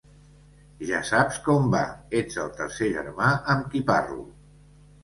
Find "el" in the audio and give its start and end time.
2.47-2.51